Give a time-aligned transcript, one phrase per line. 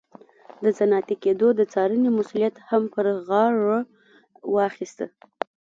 [0.63, 3.79] د صنعتي کېدو د څارنې مسوولیت هم پر غاړه
[4.55, 4.99] واخیست.